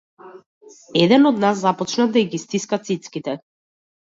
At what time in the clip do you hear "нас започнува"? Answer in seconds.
1.45-2.09